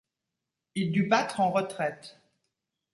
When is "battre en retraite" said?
1.05-2.17